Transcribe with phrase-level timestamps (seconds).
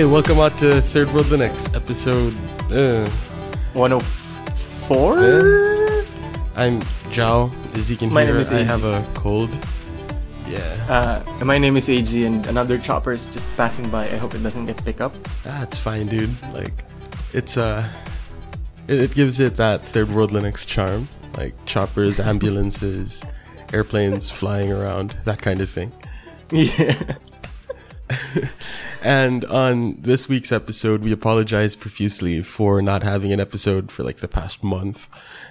[0.00, 2.32] Hey, welcome out to Third World Linux, episode.
[2.72, 3.06] Uh,
[3.74, 5.18] 104?
[6.56, 6.80] I'm
[7.12, 7.52] Zhao.
[7.76, 9.50] As you can My hear, name is I have a cold.
[10.48, 10.58] Yeah,
[10.88, 14.04] Uh, my name is AG, and another chopper is just passing by.
[14.06, 15.12] I hope it doesn't get picked up.
[15.44, 16.30] that's fine, dude.
[16.54, 16.82] Like,
[17.34, 17.86] it's uh,
[18.88, 23.22] it, it gives it that Third World Linux charm, like choppers, ambulances,
[23.74, 25.92] airplanes flying around, that kind of thing.
[26.50, 27.16] Yeah.
[29.02, 34.18] And on this week's episode, we apologize profusely for not having an episode for like
[34.18, 35.08] the past month.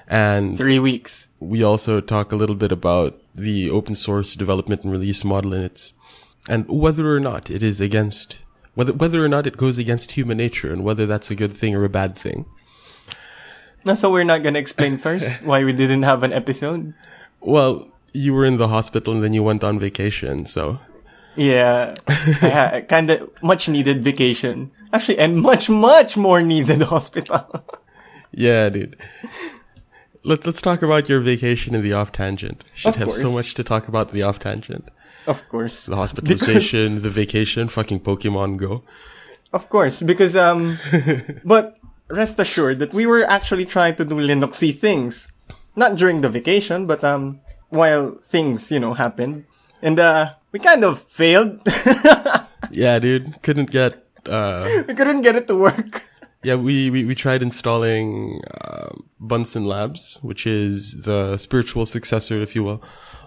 [0.08, 1.28] And Three weeks.
[1.40, 5.64] we also talk a little bit about the open source development and release model in
[5.64, 5.94] its
[6.48, 8.40] and whether or not it is against
[8.76, 11.76] whether whether or not it goes against human nature and whether that's a good thing
[11.76, 12.46] or a bad thing.
[13.84, 16.94] No, so we're not gonna explain first why we didn't have an episode.
[17.40, 20.80] Well, you were in the hospital and then you went on vacation, so
[21.36, 24.72] Yeah, ha- kind of much needed vacation.
[24.92, 27.64] Actually, and much, much more needed hospital.
[28.32, 28.96] yeah, dude.
[30.24, 32.66] Let's let's talk about your vacation in the off tangent.
[32.74, 34.90] Should Of have so much to talk about the off tangent.
[35.28, 35.86] of course.
[35.86, 38.84] The hospitalization, the vacation, fucking Pokemon Go.
[39.54, 40.78] Of course, because um,
[41.46, 41.78] but
[42.10, 45.30] rest assured that we were actually trying to do Linuxy things,
[45.76, 49.46] not during the vacation, but um, while things you know happened,
[49.82, 51.62] and uh, we kind of failed.
[52.72, 53.42] Yeah, dude.
[53.42, 56.08] Couldn't get uh we couldn't get it to work.
[56.44, 62.56] Yeah, we, we, we tried installing uh, Bunsen Labs, which is the spiritual successor, if
[62.56, 62.82] you will,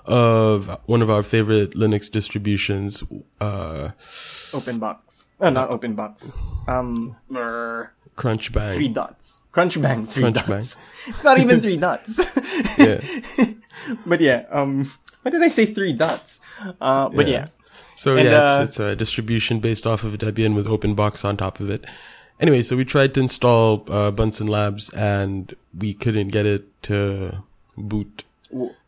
[0.06, 3.02] of one of our favorite Linux distributions.
[3.40, 3.90] Uh,
[4.54, 5.04] Open box.
[5.40, 6.32] Uh, not open box.
[6.66, 7.16] Um,
[8.16, 8.72] Crunchbang.
[8.72, 9.38] three dots.
[9.52, 10.46] Crunchbang, three Crunchbang.
[10.48, 10.76] dots.
[11.06, 12.18] It's not even three dots.
[12.78, 13.00] Yeah.
[14.06, 14.90] but yeah, um,
[15.22, 16.40] why did I say three dots?
[16.80, 17.32] Uh, but Yeah.
[17.32, 17.46] yeah.
[17.94, 21.36] So And, yeah, uh, it's, it's a distribution based off of Debian with OpenBox on
[21.36, 21.84] top of it.
[22.40, 27.44] Anyway, so we tried to install uh, Bunsen Labs and we couldn't get it to
[27.76, 28.24] boot.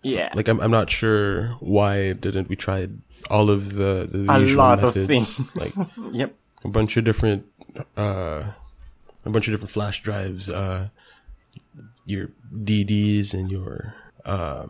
[0.03, 0.33] Yeah.
[0.35, 2.99] Like I'm, I'm not sure why didn't we tried
[3.31, 5.39] all of the, the A lot of things.
[5.55, 6.35] like yep.
[6.65, 7.47] a bunch of different
[7.97, 8.53] uh
[9.25, 10.89] a bunch of different flash drives uh
[12.05, 12.31] your
[12.65, 14.67] dd's and your uh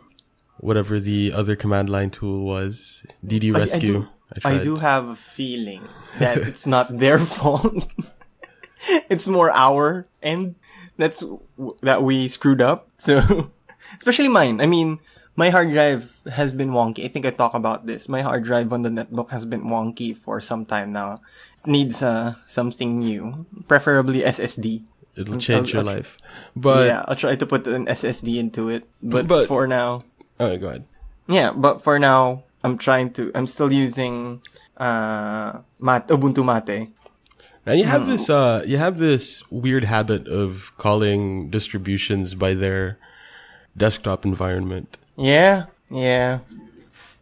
[0.59, 4.07] whatever the other command line tool was dd I- I rescue do-
[4.43, 4.53] I.
[4.55, 5.83] I do have a feeling
[6.17, 7.85] that it's not their fault.
[9.07, 10.55] it's more our end.
[10.97, 11.23] That's
[11.83, 12.89] that we screwed up.
[12.97, 13.51] So,
[13.99, 14.59] especially mine.
[14.61, 14.97] I mean,
[15.35, 17.05] my hard drive has been wonky.
[17.05, 18.09] I think I talk about this.
[18.09, 21.19] My hard drive on the netbook has been wonky for some time now.
[21.65, 24.83] Needs uh, something new, preferably SSD.
[25.17, 26.17] it'll change your I'll- I'll- life
[26.55, 28.83] but yeah, I'll try to put an SSD into it.
[29.01, 30.03] But, But- for now,
[30.39, 30.83] oh go ahead
[31.27, 33.31] yeah, but for now, I'm trying to.
[33.33, 34.41] I'm still using
[34.77, 36.89] uh, Mat- Ubuntu Mate.
[37.65, 42.99] and you have this uh you have this weird habit of calling distributions by their
[43.75, 46.39] desktop environment Yeah, yeah.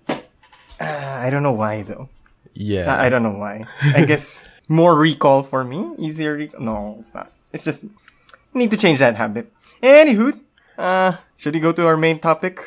[0.09, 2.09] Uh, I don't know why though.
[2.53, 3.65] Yeah I, I don't know why.
[3.95, 6.37] I guess more recall for me, easier.
[6.37, 7.31] Rec- no, it's not.
[7.51, 7.83] It's just
[8.53, 9.51] need to change that habit.
[9.81, 10.39] Anywho,
[10.77, 12.59] uh, should we go to our main topic?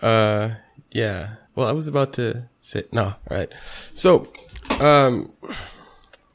[0.00, 0.50] Uh,
[0.90, 1.36] yeah.
[1.54, 3.04] Well, I was about to say no.
[3.04, 3.52] All right.
[3.94, 4.32] So,
[4.80, 5.32] um,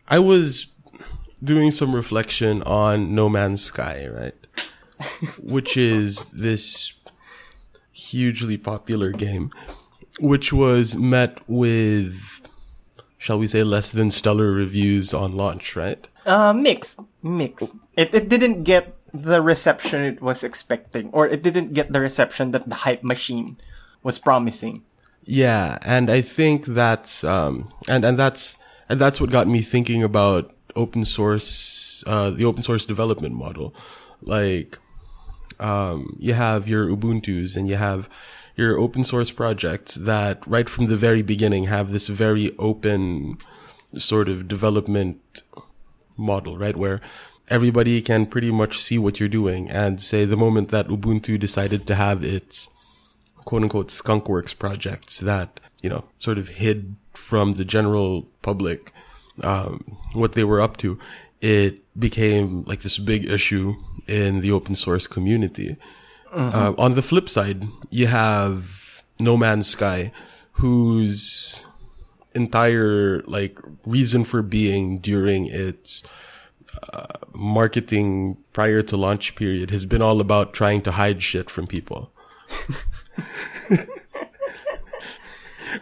[0.08, 0.68] I was
[1.44, 4.36] doing some reflection on No Man's Sky, right?
[5.42, 6.94] which is this
[7.92, 9.52] hugely popular game,
[10.20, 12.47] which was met with,
[13.28, 16.08] shall we say, less than stellar reviews on launch, right?
[16.26, 17.76] Uh, mixed, mixed.
[18.00, 22.52] It it didn't get the reception it was expecting, or it didn't get the reception
[22.52, 23.60] that the hype machine
[24.00, 24.88] was promising.
[25.28, 28.56] Yeah, and I think that's um and and that's
[28.88, 33.76] and that's what got me thinking about open source uh the open source development model.
[34.24, 34.80] Like
[35.60, 38.08] um you have your Ubuntu's and you have
[38.58, 43.38] your open source projects that right from the very beginning have this very open
[43.96, 45.44] sort of development
[46.18, 46.76] model, right?
[46.76, 47.00] Where
[47.50, 51.88] everybody can pretty much see what you're doing and say the moment that Ubuntu decided
[51.88, 52.70] to have its
[53.46, 58.92] quote unquote skunkworks projects that, you know, sort of hid from the general public,
[59.44, 61.00] um, what they were up to,
[61.42, 63.76] it became like this big issue
[64.08, 65.78] in the open source community.
[66.32, 70.12] Uh, on the flip side, you have No Man's Sky,
[70.54, 71.66] whose
[72.36, 76.04] entire like reason for being during its
[76.94, 81.66] uh, marketing prior to launch period has been all about trying to hide shit from
[81.68, 82.12] people.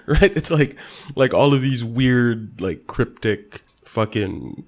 [0.06, 0.36] right?
[0.36, 0.76] It's like
[1.16, 4.66] like all of these weird, like cryptic fucking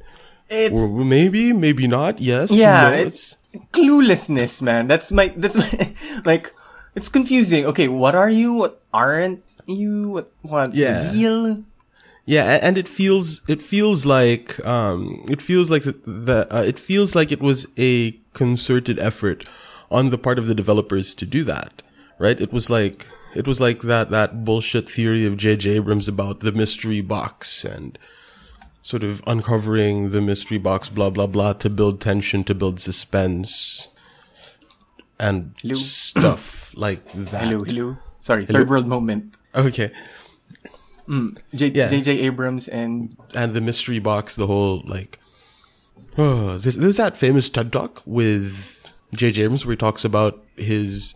[0.50, 2.19] It's or maybe, maybe not.
[2.19, 2.51] Yes.
[2.51, 3.38] yeah, no, it's
[3.73, 4.88] cluelessness, man.
[4.88, 5.94] That's my that's my
[6.25, 6.53] like
[6.95, 7.65] it's confusing.
[7.65, 8.53] Okay, what are you?
[8.53, 10.01] What aren't you?
[10.03, 11.03] What what's Yeah.
[11.03, 11.63] the deal?
[12.25, 16.77] Yeah, and it feels it feels like um it feels like the, the uh, it
[16.77, 19.45] feels like it was a concerted effort
[19.89, 21.81] on the part of the developers to do that,
[22.19, 22.39] right?
[22.41, 25.69] It was like it was like that that bullshit theory of J.J.
[25.71, 27.97] Abrams about the mystery box and
[28.88, 33.89] sort of uncovering the mystery box, blah blah blah, to build tension, to build suspense,
[35.19, 35.75] and Hello?
[35.75, 37.44] stuff like that.
[37.44, 37.98] Hello, hello.
[38.22, 38.60] Sorry, Hello?
[38.60, 39.36] third world moment.
[39.54, 39.92] Okay.
[41.56, 41.88] J- Yeah.
[41.89, 42.19] J.J.
[42.28, 45.19] Abrams and and the mystery box, the whole like,
[46.18, 49.44] oh, there's, there's that famous TED talk with J.J.
[49.44, 51.16] Abrams where he talks about his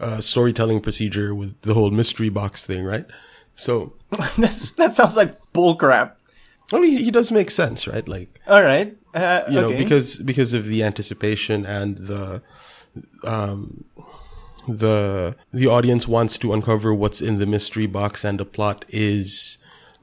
[0.00, 3.06] uh, storytelling procedure with the whole mystery box thing, right?
[3.54, 6.12] So, that sounds like bullcrap.
[6.72, 8.06] I mean, he does make sense, right?
[8.06, 12.42] Like, All right, uh, you know, because because of the anticipation and the
[13.24, 13.84] um
[14.66, 19.58] the the audience wants to uncover what's in the mystery box, and the plot is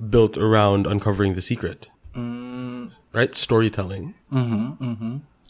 [0.09, 1.89] built around uncovering the secret,
[3.13, 3.35] right?
[3.35, 4.15] Storytelling.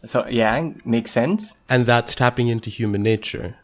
[0.05, 1.55] so yeah, makes sense.
[1.69, 3.55] and that's tapping into human nature,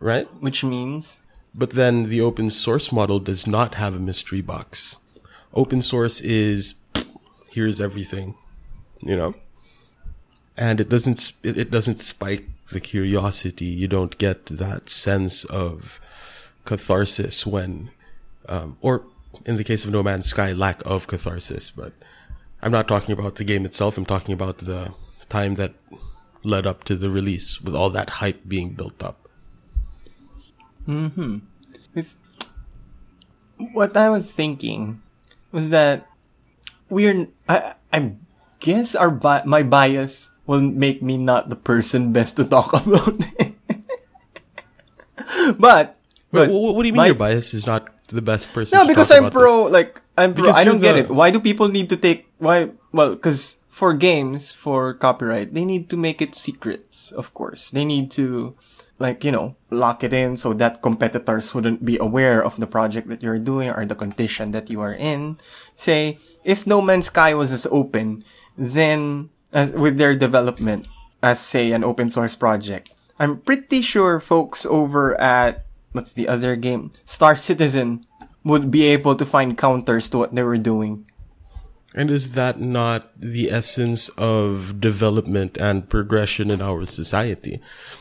[0.00, 0.26] right?
[0.40, 1.18] Which means
[1.54, 4.98] But then the open source model does not have a mystery box.
[5.52, 6.74] Open source is
[7.54, 8.34] here's everything,
[9.00, 9.34] you know,
[10.56, 13.66] and it doesn't it, it doesn't spike the curiosity.
[13.66, 16.00] You don't get that sense of
[16.64, 17.90] catharsis when,
[18.48, 19.04] um, or
[19.46, 21.70] in the case of No Man's Sky, lack of catharsis.
[21.70, 21.92] But
[22.60, 23.96] I'm not talking about the game itself.
[23.96, 24.94] I'm talking about the
[25.28, 25.74] time that
[26.42, 29.28] led up to the release with all that hype being built up.
[30.86, 31.38] Hmm.
[31.94, 32.18] It's
[33.72, 35.00] what I was thinking
[35.52, 36.06] was that
[36.90, 38.12] we're I I
[38.60, 43.16] guess our bi- my bias will make me not the person best to talk about
[43.40, 43.54] it.
[45.58, 45.96] but
[46.32, 48.76] Wait, but wh- what do you mean my- your bias is not the best person?
[48.78, 49.64] No, to because talk I'm pro.
[49.64, 50.44] Like I'm pro.
[50.44, 51.10] Because I don't you're get it.
[51.10, 52.70] Why do people need to take why?
[52.92, 57.10] Well, because for games for copyright, they need to make it secrets.
[57.12, 58.54] Of course, they need to
[58.98, 63.08] like you know lock it in so that competitors wouldn't be aware of the project
[63.08, 65.38] that you're doing or the condition that you are in.
[65.76, 68.24] Say if No Man's Sky was as open,
[68.56, 70.86] then as with their development
[71.22, 76.54] as say an open source project, I'm pretty sure folks over at what's the other
[76.56, 76.90] game?
[77.04, 78.06] Star Citizen
[78.44, 81.06] would be able to find counters to what they were doing.
[81.94, 87.60] And is that not the essence of development and progression in our society?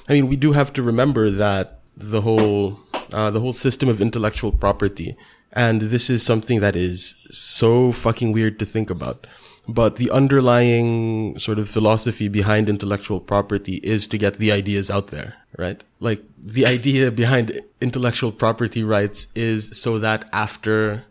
[0.10, 2.80] I mean, we do have to remember that the whole
[3.12, 5.16] uh, the whole system of intellectual property,
[5.51, 9.28] and this is something that is so fucking weird to think about.
[9.68, 15.07] But the underlying sort of philosophy behind intellectual property is to get the ideas out
[15.07, 15.81] there, right?
[16.00, 21.06] Like the idea behind intellectual property rights is so that after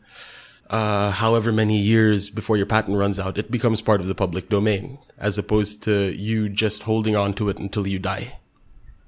[0.73, 4.49] uh, however many years before your patent runs out, it becomes part of the public
[4.49, 8.39] domain, as opposed to you just holding on to it until you die.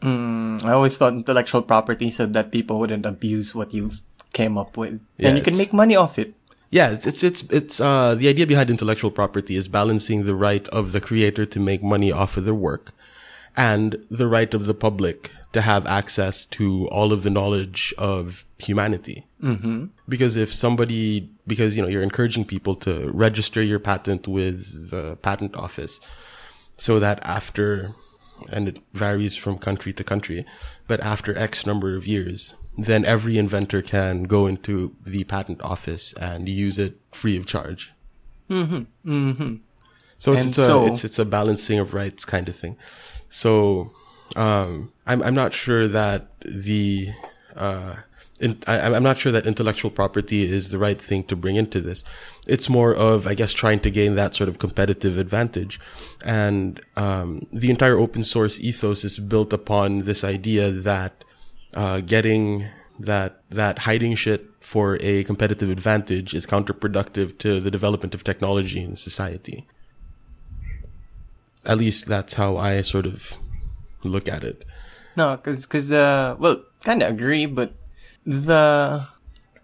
[0.02, 3.90] I always thought intellectual property so that people wouldn't abuse what you
[4.34, 5.00] came up with.
[5.16, 6.34] Yeah, and you can make money off it.
[6.70, 10.68] Yeah, it's it's it's, it's uh, the idea behind intellectual property is balancing the right
[10.68, 12.92] of the creator to make money off of their work,
[13.56, 18.44] and the right of the public to have access to all of the knowledge of
[18.58, 19.26] humanity.
[19.42, 19.86] Mm-hmm.
[20.08, 25.16] Because if somebody, because you know, you're encouraging people to register your patent with the
[25.16, 26.00] patent office,
[26.76, 27.94] so that after,
[28.50, 30.44] and it varies from country to country,
[30.88, 36.12] but after X number of years, then every inventor can go into the patent office
[36.14, 37.92] and use it free of charge.
[38.50, 38.82] Mm-hmm.
[39.08, 39.54] Mm-hmm.
[40.18, 42.76] So it's, it's a so- it's it's a balancing of rights kind of thing.
[43.34, 43.90] So
[44.36, 47.08] um, I'm I'm not sure that the
[47.56, 47.96] uh,
[48.38, 51.80] in, I, I'm not sure that intellectual property is the right thing to bring into
[51.80, 52.04] this.
[52.46, 55.80] It's more of, I guess, trying to gain that sort of competitive advantage.
[56.24, 61.24] And um, the entire open source ethos is built upon this idea that
[61.74, 62.66] uh, getting
[63.00, 68.80] that that hiding shit for a competitive advantage is counterproductive to the development of technology
[68.80, 69.66] in society.
[71.64, 73.38] At least that's how I sort of
[74.02, 74.64] look at it.
[75.16, 77.74] No, cause, cause, uh, well, kinda agree, but
[78.26, 79.06] the,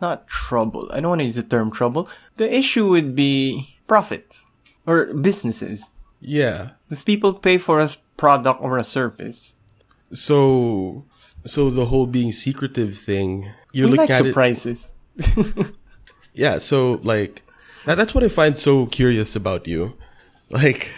[0.00, 0.88] not trouble.
[0.92, 2.09] I don't want to use the term trouble.
[2.37, 4.37] The issue would be profit.
[4.87, 5.90] Or businesses.
[6.21, 6.71] Yeah.
[6.88, 9.54] Because people pay for a product or a service.
[10.12, 11.04] So,
[11.45, 14.28] so the whole being secretive thing, you're we looking like at it.
[14.28, 14.92] surprises.
[16.33, 16.59] Yeah.
[16.59, 17.42] So like,
[17.87, 19.97] that, that's what I find so curious about you.
[20.49, 20.90] Like,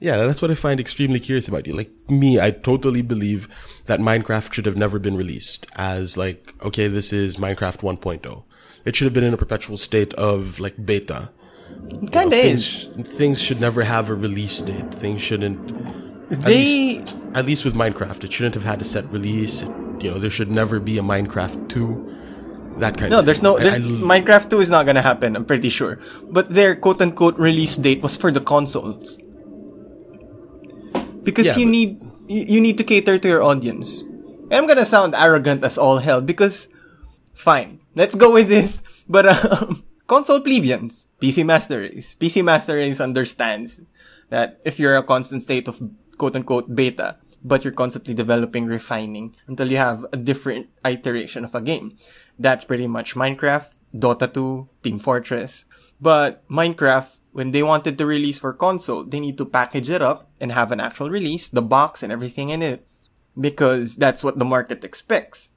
[0.00, 1.74] yeah, that's what I find extremely curious about you.
[1.74, 3.48] Like me, I totally believe
[3.86, 8.42] that Minecraft should have never been released as like, okay, this is Minecraft 1.0.
[8.84, 11.30] It should have been in a perpetual state of like beta.
[12.12, 14.92] Kind of Things, things should never have a release date.
[14.92, 15.70] Things shouldn't
[16.32, 16.56] at They
[16.98, 19.62] least, at least with Minecraft, it shouldn't have had a set release.
[20.00, 22.16] You know, there should never be a Minecraft 2.
[22.78, 23.44] That kind no, of there's thing.
[23.44, 23.58] no.
[23.58, 25.36] I- There's, I- Minecraft 2 is not gonna happen.
[25.36, 25.98] I'm pretty sure.
[26.30, 29.18] But their quote unquote release date was for the consoles.
[31.22, 31.90] Because Yeah, you but- need
[32.30, 34.02] you need to cater to your audience.
[34.50, 36.68] And I'm gonna sound arrogant as all hell because,
[37.34, 38.82] fine, let's go with this.
[39.10, 43.82] But um, console plebeians, PC Master Race, PC Master Race understands
[44.30, 45.82] that if you're a constant state of
[46.16, 51.54] quote unquote beta, but you're constantly developing, refining until you have a different iteration of
[51.56, 51.96] a game.
[52.38, 55.64] That's pretty much Minecraft, Dota 2, Team Fortress.
[56.00, 60.30] But Minecraft, when they wanted to release for console, they need to package it up
[60.40, 62.86] and have an actual release, the box and everything in it,
[63.38, 65.50] because that's what the market expects.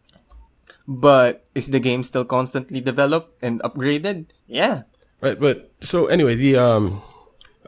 [0.88, 4.28] But is the game still constantly developed and upgraded?
[4.48, 4.84] Yeah.
[5.22, 7.02] Right, but so anyway, the um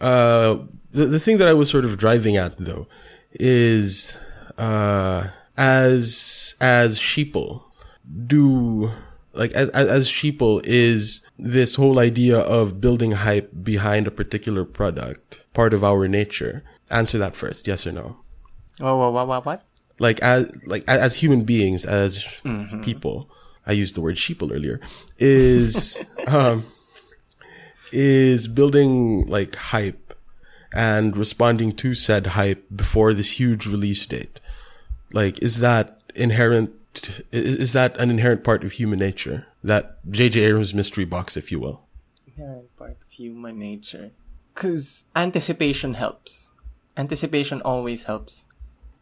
[0.01, 0.57] uh
[0.91, 2.87] the the thing that I was sort of driving at though
[3.31, 4.19] is
[4.57, 7.63] uh as as sheeple
[8.27, 8.91] do
[9.35, 14.65] like as as, as sheeple is this whole idea of building hype behind a particular
[14.65, 16.63] product part of our nature.
[16.91, 18.17] Answer that first, yes or no?
[18.79, 19.65] What, what, what, what, what?
[19.99, 22.41] like as like as human beings as
[22.81, 23.29] people
[23.65, 24.79] i used the word sheeple earlier
[25.17, 26.65] is um
[27.91, 30.13] is building like hype
[30.73, 34.39] and responding to said hype before this huge release date
[35.13, 36.71] like is that inherent
[37.31, 41.59] is, that an inherent part of human nature that jj abrams mystery box if you
[41.59, 41.85] will
[42.35, 44.11] inherent part of human nature.
[44.53, 46.51] Cause anticipation helps.
[46.97, 48.45] Anticipation always helps.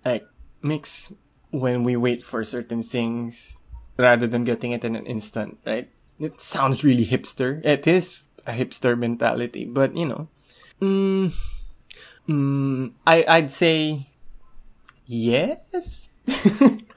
[0.05, 0.25] Like,
[0.61, 1.11] makes
[1.51, 3.57] when we wait for certain things
[3.97, 5.89] rather than getting it in an instant, right?
[6.19, 7.63] It sounds really hipster.
[7.63, 10.27] It is a hipster mentality, but you know,
[10.81, 11.33] mm,
[12.27, 14.07] mm, I, I'd say
[15.05, 16.13] yes.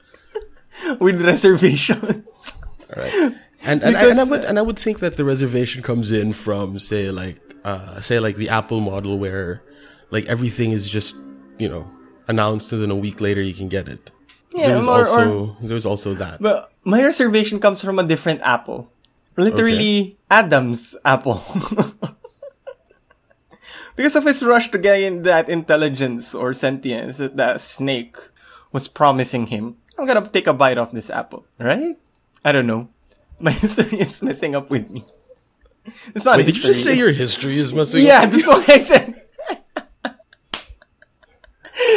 [0.99, 2.57] With reservations.
[2.95, 3.35] All right.
[3.63, 6.33] And and, I, and I would and I would think that the reservation comes in
[6.33, 9.63] from say like uh say like the Apple model where
[10.11, 11.15] like everything is just
[11.57, 11.89] you know
[12.27, 14.11] announced and then a week later you can get it.
[14.53, 16.41] Yeah, there's or- also there's also that.
[16.41, 18.91] But my reservation comes from a different apple.
[19.35, 21.43] Literally, Adam's apple.
[23.95, 28.17] because of his rush to gain that intelligence or sentience that the snake
[28.71, 29.77] was promising him.
[29.97, 31.97] I'm gonna take a bite off this apple, right?
[32.45, 32.89] I don't know.
[33.39, 35.03] My history is messing up with me.
[36.13, 38.23] It's not Wait, did you just say your history is messing yeah, up?
[38.23, 39.23] Yeah, that's what I said.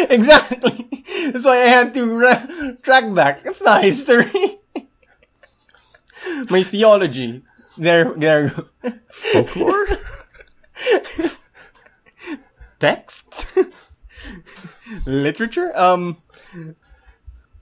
[0.08, 0.88] exactly.
[1.32, 2.46] That's why I had to ra-
[2.84, 3.40] track back.
[3.44, 4.60] It's not history.
[6.48, 7.42] My theology.
[7.76, 8.50] There, there.
[9.10, 9.86] Folklore?
[12.78, 13.58] Text?
[15.04, 15.76] Literature?
[15.76, 16.18] Um.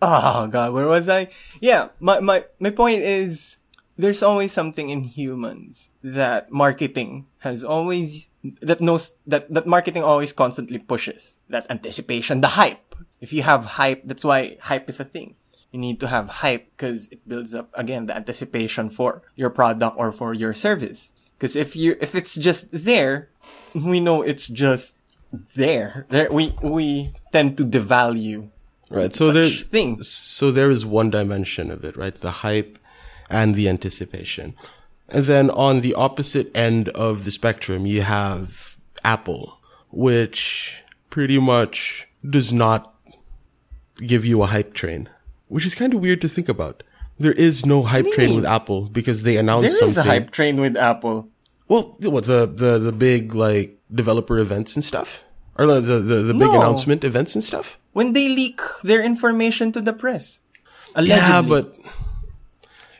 [0.00, 1.28] Oh god, where was I?
[1.60, 3.58] Yeah, my, my, my point is,
[3.96, 8.30] there's always something in humans that marketing has always,
[8.62, 11.38] that knows, that, that marketing always constantly pushes.
[11.48, 12.94] That anticipation, the hype.
[13.20, 15.34] If you have hype, that's why hype is a thing.
[15.72, 19.96] You need to have hype because it builds up, again, the anticipation for your product
[19.98, 21.10] or for your service.
[21.36, 23.30] Because if you, if it's just there,
[23.74, 24.96] we know it's just
[25.56, 26.06] there.
[26.08, 28.50] There, we, we tend to devalue
[28.90, 29.12] Right.
[29.12, 30.08] So such there's things.
[30.08, 32.14] so there is one dimension of it, right?
[32.14, 32.78] The hype
[33.28, 34.54] and the anticipation.
[35.08, 39.58] And then on the opposite end of the spectrum, you have Apple,
[39.90, 42.94] which pretty much does not
[43.98, 45.08] give you a hype train,
[45.48, 46.82] which is kind of weird to think about.
[47.18, 50.60] There is no hype train with Apple because they announced There is a hype train
[50.60, 51.28] with Apple.
[51.66, 55.24] Well, what the the the big like developer events and stuff,
[55.58, 56.60] or the the the, big No.
[56.60, 57.78] announcement events and stuff.
[57.92, 60.38] When they leak their information to the press.
[60.94, 61.18] Allegedly.
[61.18, 61.74] Yeah, but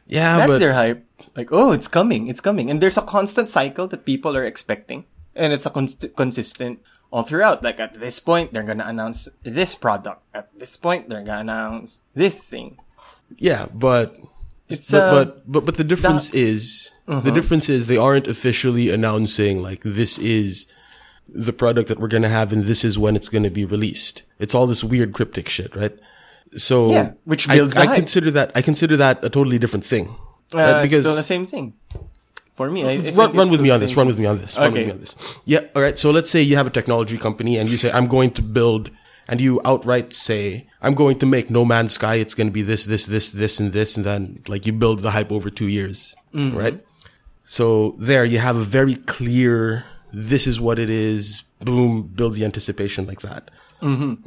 [0.07, 1.05] yeah, That's but their hype.
[1.37, 2.71] Like, oh, it's coming, it's coming.
[2.71, 5.05] And there's a constant cycle that people are expecting.
[5.37, 6.81] And it's a const- consistent
[7.13, 7.63] all throughout.
[7.63, 10.23] Like, at this point, they're gonna announce this product.
[10.35, 12.79] At this point, they're gonna announce this thing.
[13.37, 14.17] Yeah, but
[14.69, 17.21] It's, but, uh, but but but the difference is Uh-huh.
[17.21, 20.67] the difference is they aren't officially announcing like this is
[21.29, 24.23] the product that we're gonna have and this is when it's gonna be released.
[24.39, 25.93] It's all this weird cryptic shit, right?
[26.57, 30.09] So Yeah, which I- I, consider that I consider that a totally different thing,
[30.55, 30.77] Uh, right?
[30.85, 31.75] it's Because still the same thing.
[32.57, 33.97] For me, I, I run, run with me on this.
[33.97, 34.59] Run with me on this.
[34.59, 35.15] Run with me on this.
[35.45, 35.61] Yeah.
[35.77, 35.97] All right.
[35.97, 38.91] So let's say you have a technology company and you say, I'm going to build,
[39.29, 42.17] and you outright say, I'm going to make No Man's Sky.
[42.17, 43.97] It's going to be this, this, this, this, and this.
[43.97, 46.17] And then like you build the hype over two years.
[46.35, 46.81] Right.
[47.45, 51.45] So there you have a very clear, this is what it is.
[51.61, 52.03] Boom.
[52.03, 53.51] Build the anticipation like that.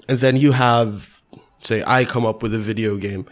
[0.08, 1.20] And then you have,
[1.64, 3.26] say, I come up with a video game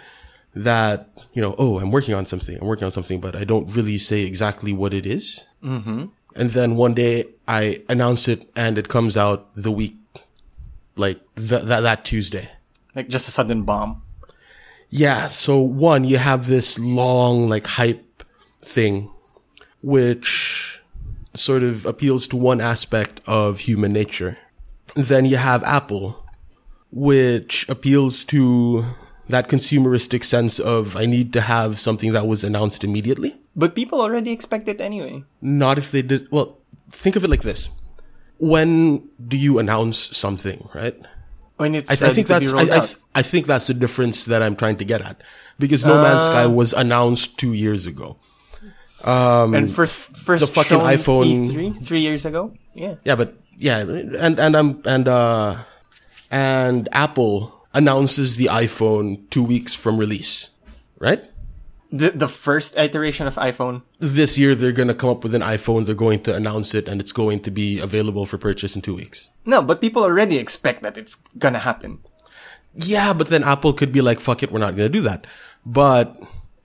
[0.53, 2.58] that, you know, oh, I'm working on something.
[2.60, 5.46] I'm working on something, but I don't really say exactly what it is.
[5.63, 6.06] Mm-hmm.
[6.36, 9.98] And then one day I announce it and it comes out the week,
[10.96, 12.50] like th- that, that Tuesday.
[12.96, 14.01] Like just a sudden bomb.
[14.89, 15.27] Yeah.
[15.27, 18.24] So one, you have this long, like hype
[18.62, 19.12] thing,
[19.82, 20.78] which
[21.33, 24.38] sort of appeals to one aspect of human nature.
[24.95, 26.25] Then you have Apple,
[26.91, 28.86] which appeals to
[29.27, 33.38] that consumeristic sense of I need to have something that was announced immediately.
[33.55, 35.24] But people already expect it anyway.
[35.41, 36.27] Not if they did.
[36.31, 36.57] Well,
[36.89, 37.69] think of it like this.
[38.39, 40.95] When do you announce something, right?
[41.57, 44.55] When it's I, I think that's I, I, I think that's the difference that I'm
[44.55, 45.21] trying to get at
[45.59, 46.50] because No Man's Sky Ah.
[46.50, 48.15] was announced two years ago.
[49.03, 52.53] And first, first the fucking iPhone- E3 three years ago.
[52.74, 52.96] Yeah.
[53.03, 55.63] Yeah, but yeah, and and I'm and uh
[56.32, 60.50] and Apple announces the iPhone two weeks from release,
[61.00, 61.24] right?
[61.91, 63.82] The the first iteration of iPhone.
[64.00, 65.86] This year they're gonna come up with an iPhone.
[65.86, 68.94] They're going to announce it, and it's going to be available for purchase in two
[68.96, 69.29] weeks.
[69.46, 72.00] No, but people already expect that it's gonna happen.
[72.75, 75.25] Yeah, but then Apple could be like, "Fuck it, we're not gonna do that."
[75.65, 76.15] But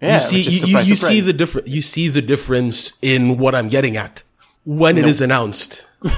[0.04, 1.68] Yeah, you see, you, you, you see the different.
[1.68, 4.23] You see the difference in what I'm getting at
[4.64, 5.87] when it is announced.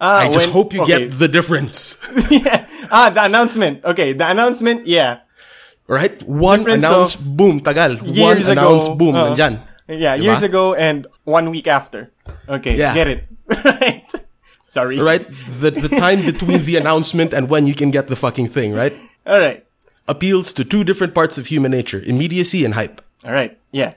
[0.00, 1.10] Ah, I just when- hope you okay.
[1.10, 1.98] get the difference,
[2.30, 2.70] yeah.
[2.86, 3.82] Ah, the announcement.
[3.84, 4.86] Okay, the announcement.
[4.86, 5.26] Yeah.
[5.90, 6.22] right?
[6.22, 7.98] One Difference announce, of boom, tagal.
[8.14, 9.58] One announce, boom, uh, nandyan.
[9.88, 10.22] Yeah, Diba?
[10.22, 12.12] years ago and one week after.
[12.46, 12.94] Okay, Yeah.
[12.94, 13.26] get it.
[13.66, 14.06] right.
[14.70, 15.00] Sorry.
[15.02, 15.26] Right?
[15.58, 18.94] The, the time between the announcement and when you can get the fucking thing, right?
[19.26, 19.66] All right.
[20.06, 23.00] Appeals to two different parts of human nature, immediacy and hype.
[23.28, 23.58] All right.
[23.70, 23.92] Yeah.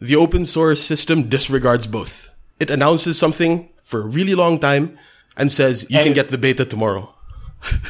[0.00, 2.34] The open source system disregards both.
[2.58, 4.98] It announces something for a really long time
[5.36, 7.14] and says you And can get the beta tomorrow.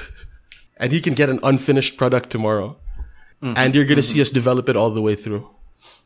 [0.76, 2.76] and you can get an unfinished product tomorrow.
[3.42, 3.55] Mm-hmm.
[3.57, 5.48] And you're going to see us develop it all the way through.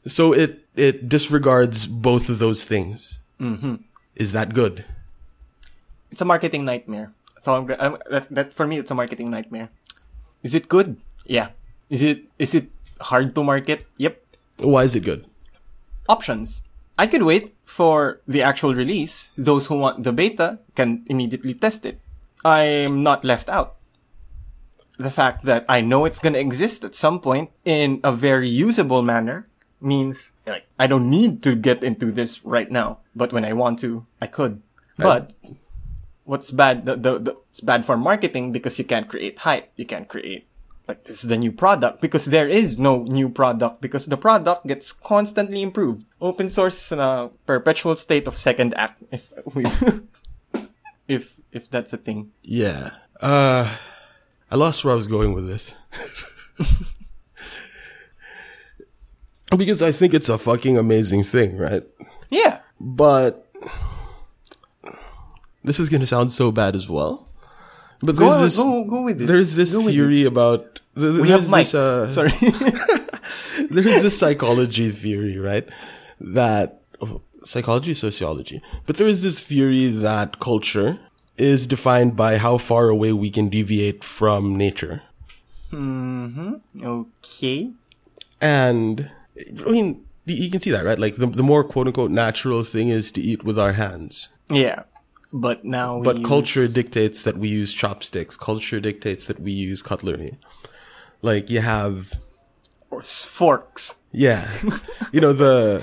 [0.07, 3.19] So it, it disregards both of those things.
[3.41, 3.83] Mm-hmm.
[4.15, 4.85] Is that good?
[6.13, 7.13] It's a marketing nightmare.
[7.35, 9.69] That's all I'm, I'm that, that for me it's a marketing nightmare.
[10.43, 10.97] Is it good?
[11.27, 11.51] Yeah.
[11.91, 12.71] Is it is it
[13.01, 13.85] hard to market?
[13.99, 14.23] Yep.
[14.59, 15.27] Why is it good?
[16.09, 16.63] Options.
[16.99, 19.29] I could wait for the actual release.
[19.37, 22.01] Those who want the beta can immediately test it.
[22.45, 23.77] I'm not left out.
[24.99, 29.03] The fact that I know it's gonna exist at some point in a very usable
[29.03, 29.47] manner
[29.81, 32.99] means like I don't need to get into this right now.
[33.15, 34.63] But when I want to, I could.
[34.97, 35.35] But
[36.25, 36.87] what's bad?
[36.87, 39.71] The, the, the it's bad for marketing because you can't create hype.
[39.77, 40.47] You can't create
[40.89, 44.67] like this is the new product because there is no new product because the product
[44.67, 46.05] gets constantly improved.
[46.21, 49.03] Open source is in a perpetual state of second act.
[49.11, 49.65] If we,
[51.09, 52.31] if if that's a thing.
[52.43, 52.91] Yeah.
[53.21, 53.77] Uh,
[54.51, 55.75] I lost where I was going with this.
[59.57, 61.83] because I think it's a fucking amazing thing, right?
[62.31, 62.61] Yeah.
[62.79, 63.51] But
[65.65, 67.26] this is gonna sound so bad as well.
[68.07, 69.27] But Go, there's this go, go with it.
[69.27, 71.73] there's this Go theory about We have mics.
[71.73, 72.33] this, uh, Sorry.
[73.71, 75.67] there's this psychology theory, right?
[76.21, 80.99] That oh, psychology, sociology, but there is this theory that culture
[81.37, 85.03] is defined by how far away we can deviate from nature,
[85.71, 86.55] Hmm.
[86.83, 87.73] okay.
[88.41, 89.11] and
[89.67, 90.99] I mean you- you can see that, right?
[90.99, 94.29] Like the the more quote unquote natural thing is to eat with our hands.
[94.51, 94.85] Yeah.
[95.33, 98.37] But now But use- culture dictates that we use chopsticks.
[98.37, 100.39] Culture dictates that we use cutlery.
[101.23, 102.13] Like you have
[102.91, 103.97] or forks.
[104.13, 104.51] Yeah.
[105.13, 105.83] you know, the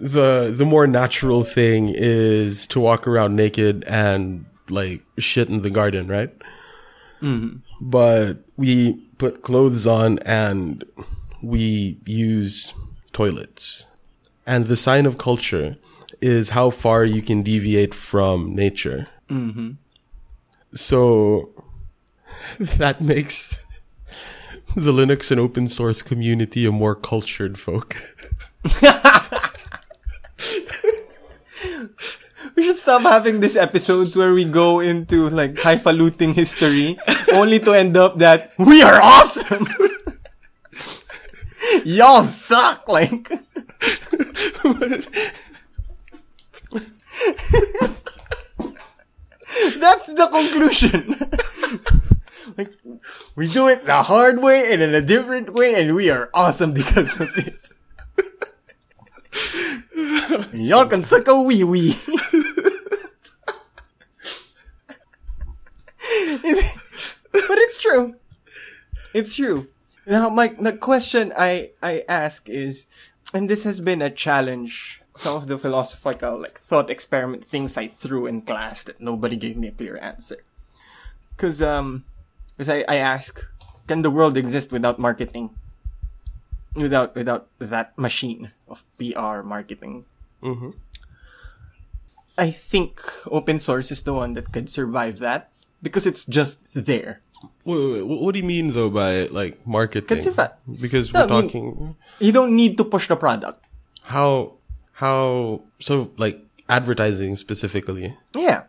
[0.00, 5.70] the the more natural thing is to walk around naked and like shit in the
[5.70, 6.34] garden, right?
[7.22, 7.58] Mm-hmm.
[7.80, 10.84] But we put clothes on and
[11.42, 12.74] we use
[13.12, 13.86] toilets.
[14.46, 15.76] And the sign of culture
[16.22, 19.06] is how far you can deviate from nature.
[19.28, 19.72] Mm-hmm.
[20.74, 21.50] So
[22.58, 23.58] that makes
[24.74, 27.96] the Linux and open source community a more cultured folk.
[32.54, 36.98] We should stop having these episodes where we go into like highfalutin history
[37.32, 39.66] only to end up that we are awesome.
[41.84, 42.86] Y'all suck.
[42.88, 43.32] Like
[49.78, 51.14] That's the conclusion.
[52.56, 52.72] like,
[53.36, 56.72] we do it the hard way and in a different way, and we are awesome
[56.72, 57.54] because of it.
[60.54, 61.94] Y'all can suck a wee wee.
[67.32, 68.14] but it's true.
[69.14, 69.68] It's true.
[70.06, 72.86] Now, my the question I I ask is,
[73.32, 75.01] and this has been a challenge.
[75.16, 79.56] Some of the philosophical like thought experiment things I threw in class that nobody gave
[79.56, 80.42] me a clear answer.
[81.36, 82.04] Cause um,
[82.56, 83.44] cause I I ask,
[83.86, 85.50] can the world exist without marketing?
[86.74, 90.04] Without without that machine of PR marketing.
[90.42, 90.70] Mm-hmm.
[92.38, 95.50] I think open source is the one that could survive that
[95.82, 97.20] because it's just there.
[97.64, 100.08] Wait, wait, wait, what do you mean though by like marketing?
[100.08, 100.48] Because
[100.80, 103.60] because No, we're I mean- talking You don't need to push the product.
[104.04, 104.54] how
[104.92, 108.64] how so like advertising specifically Yeah.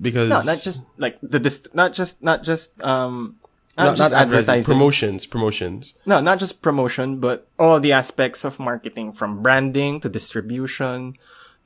[0.00, 3.36] because No, not just like the dist- not just not just um
[3.76, 4.72] not, not, just not advertising advertising.
[4.74, 10.08] promotions promotions no, not just promotion, but all the aspects of marketing from branding to
[10.08, 11.14] distribution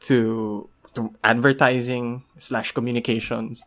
[0.00, 3.62] to to advertising slash communications.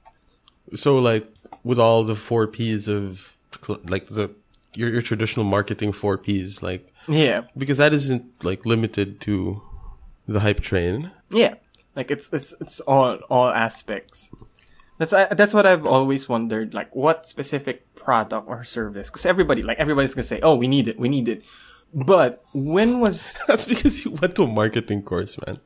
[0.73, 1.25] so like
[1.63, 3.37] with all the four P's of
[3.85, 4.29] like the
[4.75, 7.41] your, your traditional marketing four P's like Yeah.
[7.57, 9.61] because that isn't like limited to
[10.27, 11.55] the hype train Yeah,
[11.95, 14.31] like it's it's it's all all aspects.
[14.97, 16.73] That's I, that's what I've always wondered.
[16.73, 19.09] Like, what specific product or service?
[19.09, 21.43] Because everybody, like everybody's gonna say, "Oh, we need it, we need it."
[21.93, 23.37] But when was?
[23.47, 25.59] that's because you went to a marketing course man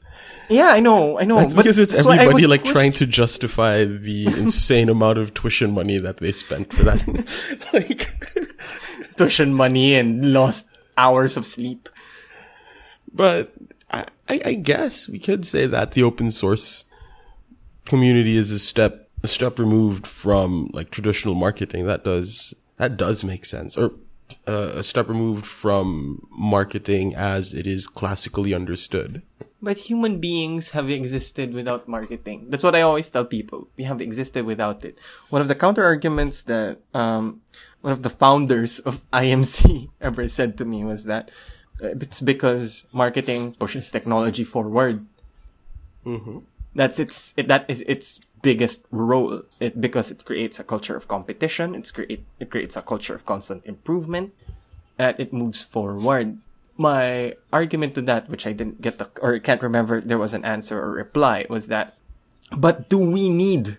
[0.49, 1.37] Yeah, I know, I know.
[1.37, 6.17] That's because it's everybody like trying to justify the insane amount of tuition money that
[6.17, 6.99] they spent for that.
[7.73, 8.11] like,
[9.17, 10.67] tuition money and lost
[10.97, 11.87] hours of sleep.
[13.13, 13.53] but
[13.89, 16.83] I, I, guess we could say that the open source
[17.85, 21.85] community is a step a step removed from like traditional marketing.
[21.85, 23.93] That does that does make sense, or
[24.47, 29.23] uh, a step removed from marketing as it is classically understood.
[29.59, 32.45] But human beings have existed without marketing.
[32.49, 33.69] That's what I always tell people.
[33.75, 34.99] We have existed without it.
[35.29, 37.41] One of the counter arguments that um,
[37.81, 41.31] one of the founders of IMC ever said to me was that
[41.79, 45.05] it's because marketing pushes technology forward.
[46.75, 49.43] That's its it, that is its biggest role.
[49.59, 51.75] It because it creates a culture of competition.
[51.75, 54.33] It's create it creates a culture of constant improvement.
[54.97, 56.37] That it moves forward.
[56.77, 60.45] My argument to that, which I didn't get the or can't remember, there was an
[60.45, 61.97] answer or reply was that,
[62.53, 63.77] but do we need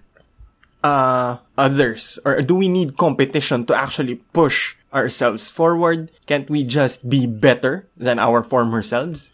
[0.84, 6.10] uh others or do we need competition to actually push ourselves forward?
[6.26, 9.32] Can't we just be better than our former selves?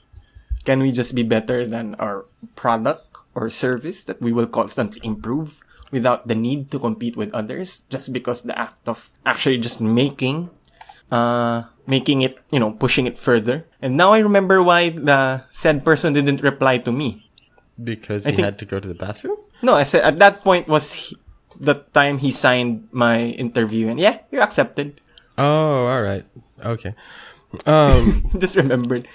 [0.65, 2.25] Can we just be better than our
[2.57, 7.83] product or service that we will constantly improve without the need to compete with others
[7.91, 10.51] just because the act of actually just making
[11.13, 13.69] uh making it, you know, pushing it further.
[13.83, 17.29] And now I remember why the said person didn't reply to me.
[17.77, 19.37] Because he think- had to go to the bathroom?
[19.61, 21.17] No, I said at that point was he,
[21.61, 25.01] the time he signed my interview and yeah, you're accepted.
[25.39, 26.23] Oh, all right.
[26.65, 26.95] Okay.
[27.67, 29.09] Um, just remembered.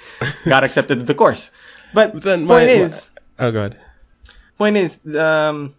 [0.45, 1.51] Got accepted to the course.
[1.93, 3.77] But then my, point is, oh god.
[4.57, 5.73] point is, um,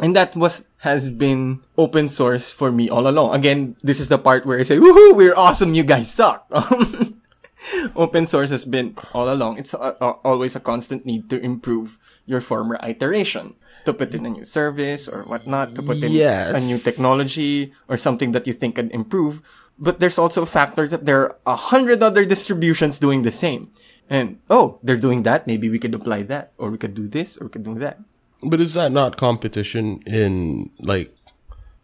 [0.00, 3.34] and that was has been open source for me all along.
[3.34, 5.74] Again, this is the part where I say, "Woohoo, we're awesome!
[5.74, 6.46] You guys suck."
[7.96, 9.58] open source has been all along.
[9.58, 14.26] It's uh, uh, always a constant need to improve your former iteration, to put in
[14.26, 16.54] a new service or whatnot, to put in Yes.
[16.54, 19.42] a new technology or something that you think can improve.
[19.78, 23.70] But there's also a factor that there are a hundred other distributions doing the same.
[24.10, 25.46] And, oh, they're doing that.
[25.46, 26.52] Maybe we could apply that.
[26.58, 28.00] Or we could do this, or we could do that.
[28.42, 31.14] But is that not competition in like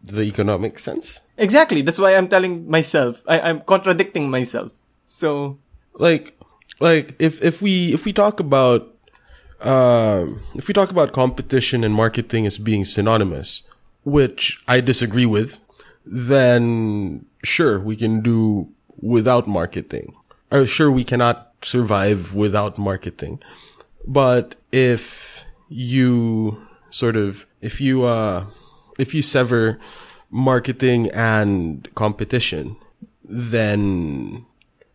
[0.03, 1.21] the economic sense?
[1.37, 1.83] Exactly.
[1.83, 3.23] That's why I'm telling myself.
[3.27, 4.73] I, I'm contradicting myself.
[5.07, 5.59] So,
[5.95, 6.33] Like,
[6.81, 8.95] like if if we if we talk about
[9.61, 13.63] um if we talk about competition and marketing as being synonymous,
[14.05, 15.59] which I disagree with,
[16.05, 18.69] then sure we can do
[19.01, 20.15] without marketing.
[20.51, 23.41] Or sure we cannot survive without marketing.
[24.07, 28.47] But if you sort of if you uh
[28.99, 29.79] if you sever
[30.31, 32.77] marketing and competition,
[33.25, 34.45] then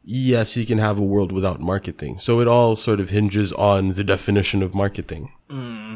[0.04, 2.20] yes, you can have a world without marketing.
[2.20, 5.32] So it all sort of hinges on the definition of marketing.
[5.50, 5.96] Hmm.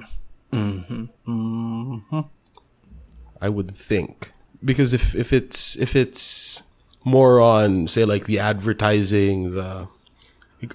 [0.52, 1.06] Hmm.
[1.26, 2.20] Hmm.
[3.42, 4.32] I would think
[4.64, 6.64] because if if it's if it's
[7.04, 9.88] more on say like the advertising the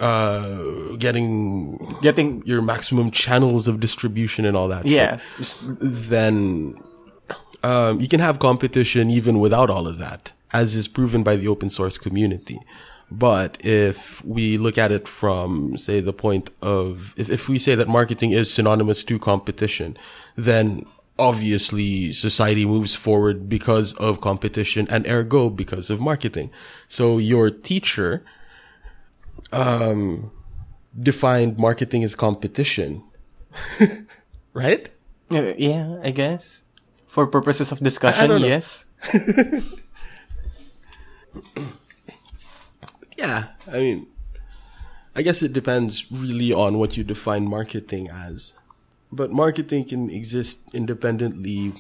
[0.01, 4.87] uh, getting Getting your maximum channels of distribution and all that.
[4.87, 6.79] yeah, just then
[7.63, 11.49] um, you can have competition even without all of that, as is proven by the
[11.49, 12.61] open source community.
[13.11, 17.75] But if we look at it from, say, the point of, if, if we say
[17.75, 19.97] that marketing is synonymous to competition,
[20.37, 20.85] then
[21.19, 26.51] obviously society moves forward because of competition and ergo because of marketing.
[26.87, 28.25] So your teacher,
[29.53, 30.31] um,
[30.99, 33.03] defined marketing as competition,
[34.53, 34.89] right?
[35.33, 36.63] Uh, yeah, I guess.
[37.07, 38.85] For purposes of discussion, yes.
[43.19, 44.07] Yeah, I mean,
[45.17, 48.55] I guess it depends really on what you define marketing as.
[49.11, 51.73] But marketing can exist independently,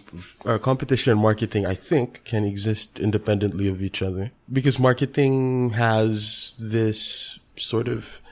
[0.46, 4.30] or competition and marketing, I think, can exist independently of each other.
[4.50, 8.22] Because marketing has this sort of,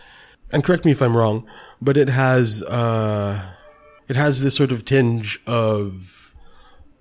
[0.50, 1.46] and correct me if I'm wrong,
[1.80, 3.52] but it has, uh,
[4.08, 6.34] it has this sort of tinge of,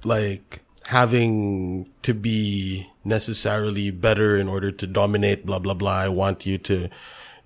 [0.04, 5.98] like, having to be necessarily better in order to dominate, blah, blah, blah.
[5.98, 6.90] I want you to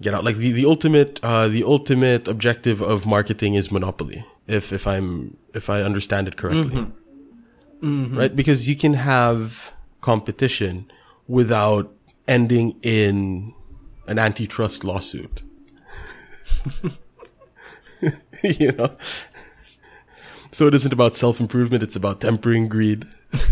[0.02, 0.24] get out.
[0.24, 4.26] Like the, the ultimate, uh, the ultimate objective of marketing is monopoly.
[4.50, 6.88] If, if I'm, if I understand it correctly.
[7.82, 8.36] Right?
[8.36, 10.92] Because you can have competition
[11.28, 11.94] without
[12.28, 13.54] ending in
[14.08, 15.44] an antitrust lawsuit.
[18.44, 18.96] you know?
[20.52, 23.08] So it isn't about self improvement, it's about tempering greed.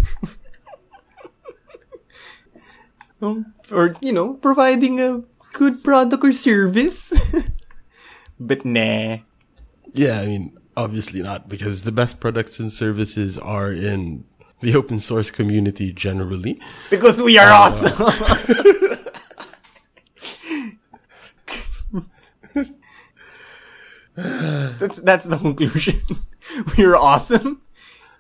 [3.20, 7.12] Um, or, you know, providing a good product or service.
[8.40, 9.18] but nah.
[9.94, 14.24] Yeah, I mean, obviously not, because the best products and services are in
[14.62, 16.62] the open source community generally.
[16.90, 17.98] Because we are uh, awesome.
[24.80, 26.00] that's that's the conclusion.
[26.78, 27.62] We're awesome,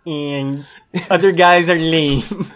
[0.05, 0.65] and
[1.09, 2.23] other guys are lame.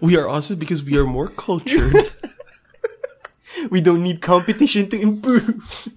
[0.00, 1.92] We are awesome because we are more cultured.
[3.70, 5.90] We don't need competition to improve.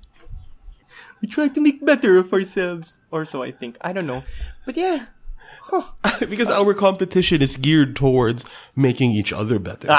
[1.24, 3.78] We try to make better of ourselves, or so I think.
[3.80, 4.26] I don't know,
[4.66, 5.06] but yeah.
[6.20, 8.44] because our competition is geared towards
[8.76, 9.88] making each other better.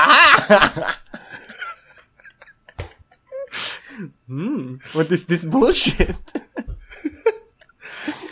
[4.93, 6.17] What is this bullshit?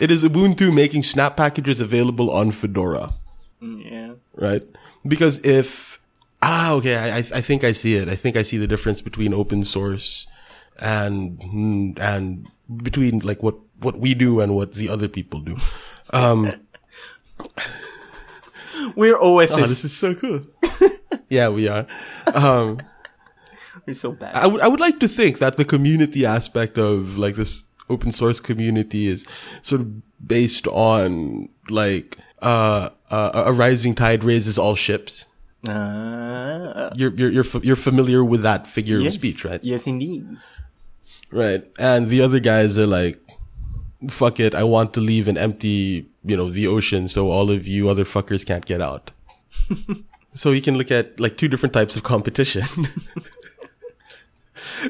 [0.00, 3.12] It is Ubuntu making snap packages available on Fedora,
[3.62, 4.14] yeah.
[4.35, 4.64] right?
[5.07, 6.00] Because if
[6.42, 8.09] ah okay, I I think I see it.
[8.09, 10.26] I think I see the difference between open source
[10.83, 15.56] and mm, and between like what what we do and what the other people do.
[16.12, 16.52] Um,
[18.96, 19.52] We're OSs.
[19.52, 20.42] oh, this is so cool.
[21.28, 21.87] yeah, we are.
[22.35, 22.78] Um,
[23.87, 24.35] We're so bad.
[24.35, 28.12] I would I would like to think that the community aspect of like this open
[28.12, 29.26] source community is
[29.62, 35.26] sort of based on like uh, uh a rising tide raises all ships.
[35.68, 39.14] Uh, You're you're you're, f- you're familiar with that figure yes.
[39.14, 39.62] of speech, right?
[39.62, 40.26] Yes, indeed.
[41.33, 41.64] Right.
[41.79, 43.18] And the other guys are like,
[44.09, 47.66] fuck it, I want to leave and empty, you know, the ocean so all of
[47.66, 49.11] you other fuckers can't get out.
[50.35, 52.64] so you can look at like two different types of competition.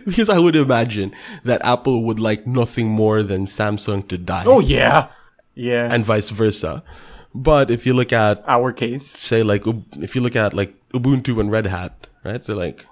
[0.04, 1.12] because I would imagine
[1.44, 5.08] that Apple would like nothing more than Samsung to die Oh yeah,
[5.54, 5.88] yeah.
[5.90, 6.82] and vice versa.
[7.34, 9.06] But if you look at our case.
[9.06, 9.64] say like
[10.00, 12.42] if you look at like Ubuntu and Red Hat, right?
[12.42, 12.86] They're like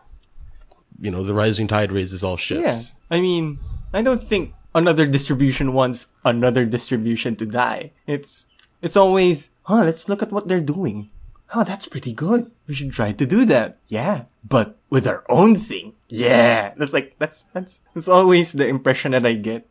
[1.01, 2.63] you know, the rising tide raises all ships.
[2.63, 3.17] Yeah.
[3.17, 3.59] I mean,
[3.93, 7.93] I don't think another distribution wants another distribution to die.
[8.07, 8.47] It's
[8.83, 11.11] it's always, huh, let's look at what they're doing.
[11.55, 12.51] Oh, that's pretty good.
[12.69, 13.79] We should try to do that.
[13.89, 14.25] Yeah.
[14.47, 15.95] But with our own thing.
[16.09, 16.75] Yeah.
[16.77, 19.67] That's like that's that's that's always the impression that I get.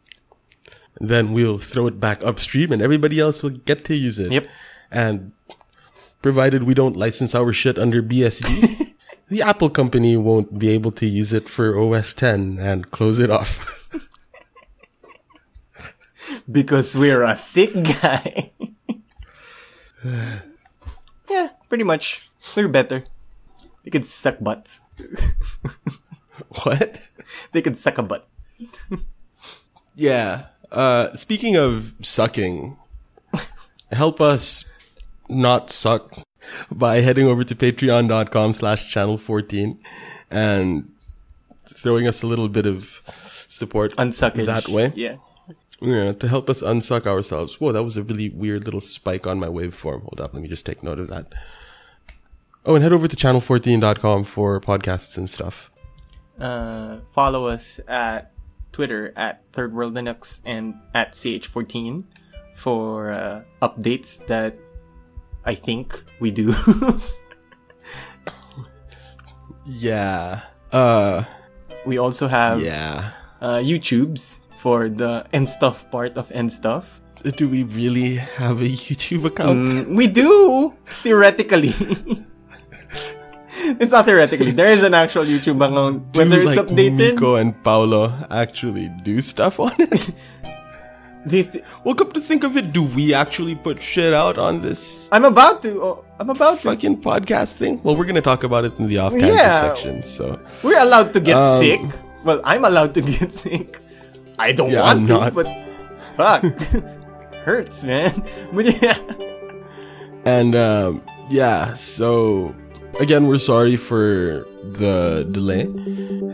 [0.99, 4.31] then we'll throw it back upstream and everybody else will get to use it.
[4.31, 4.47] Yep.
[4.91, 5.31] And
[6.21, 8.95] provided we don't license our shit under BSD,
[9.29, 13.29] the Apple company won't be able to use it for OS 10 and close it
[13.29, 13.75] off.
[16.51, 18.51] Because we're a sick guy.
[21.29, 22.29] yeah, pretty much.
[22.55, 23.03] We're better.
[23.83, 24.81] They could suck butts.
[26.63, 26.99] what?
[27.51, 28.27] They could suck a butt.
[29.95, 30.47] Yeah.
[30.71, 32.77] Uh, speaking of sucking,
[33.91, 34.63] help us
[35.27, 36.23] not suck
[36.71, 39.79] by heading over to patreon.com slash channel 14
[40.31, 40.91] and
[41.65, 43.01] throwing us a little bit of
[43.47, 44.45] support Unsuckage.
[44.45, 44.91] that way.
[44.95, 45.17] Yeah.
[45.81, 47.61] Yeah, to help us unsuck ourselves.
[47.61, 50.01] Whoa, that was a really weird little spike on my waveform.
[50.01, 51.31] Hold up, let me just take note of that.
[52.65, 55.71] Oh, and head over to channel14.com for podcasts and stuff.
[56.39, 58.31] uh, follow us at
[58.73, 62.03] Twitter at Third World Linux and at CH14
[62.55, 64.55] for uh, updates that
[65.45, 66.53] I think we do.
[69.65, 70.41] Yeah.
[70.71, 71.23] Uh.
[71.85, 73.11] we also have Yeah.
[73.41, 77.01] uh, YouTubes for the end stuff part of end stuff.
[77.37, 79.69] Do we really have a YouTube account?
[79.69, 80.73] Mm, we do
[81.03, 81.73] theoretically.
[83.79, 84.51] it's not theoretically.
[84.51, 86.11] There is an actual YouTube account.
[86.13, 90.09] Do Whether it's like updated, Miko and Paolo actually do stuff on it?
[91.25, 94.61] they th- well, come to think of it, do we actually put shit out on
[94.61, 95.81] this I'm about to.
[95.81, 96.69] Oh, I'm about to.
[96.69, 97.81] fucking podcast thing?
[97.83, 99.61] Well, we're gonna talk about it in the off Yeah.
[99.61, 100.03] section.
[100.03, 101.81] So We're allowed to get Um, sick.
[102.23, 103.79] Well, I'm allowed to get sick.
[104.37, 105.33] I don't Yeah, want I'm to, not.
[105.33, 105.47] but
[106.15, 106.43] fuck,
[107.45, 108.23] hurts, man.
[108.53, 108.97] But yeah,
[110.25, 112.53] and um, yeah, so
[112.99, 114.45] again, we're sorry for
[114.79, 115.63] the delay,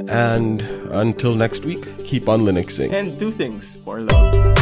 [0.10, 2.94] and until next week, keep on Linuxing.
[2.94, 4.55] and do things for love.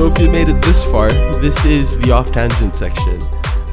[0.00, 1.10] So if you made it this far,
[1.42, 3.18] this is the off tangent section.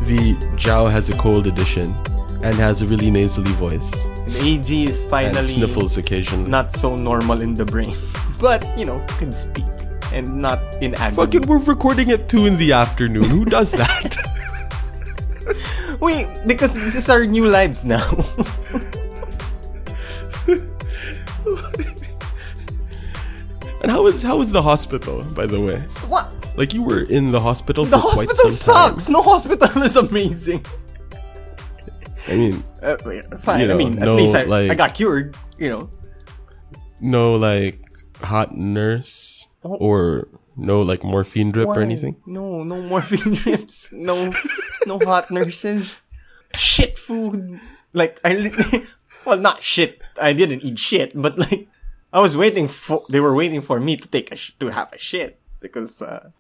[0.04, 1.96] The Zhao has a cold edition
[2.44, 6.50] and has a really nasally voice And AG is finally and sniffles occasionally.
[6.50, 7.96] not so normal in the brain,
[8.42, 9.64] but you know, can speak
[10.12, 11.16] and not in agony.
[11.16, 13.24] Fucking, we're recording at two in the afternoon.
[13.24, 14.18] Who does that?
[16.02, 18.04] Wait, because this is our new lives now.
[23.88, 25.80] and how was how was the hospital, by the way?
[26.12, 26.36] what?
[26.58, 28.90] Like you were in the hospital The for quite hospital some time.
[29.00, 29.10] sucks.
[29.10, 30.66] No hospital is amazing.
[32.28, 32.98] I mean, Uh,
[33.40, 33.62] fine.
[33.62, 35.36] You know, I mean, no, at least I, like- I got cured.
[35.58, 35.90] You know.
[37.00, 37.80] no like
[38.22, 42.18] hot nurse or no like morphine drip or anything.
[42.26, 43.90] No, no morphine drips.
[43.94, 44.34] No,
[44.86, 46.02] no hot nurses.
[46.58, 47.60] Shit food.
[47.94, 48.52] Like I,
[49.26, 50.02] well, not shit.
[50.20, 51.70] I didn't eat shit, but like
[52.18, 53.04] I was waiting for.
[53.14, 56.32] They were waiting for me to take a sh- to have a shit because uh,